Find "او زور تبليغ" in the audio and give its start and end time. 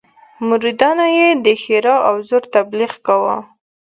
2.07-2.91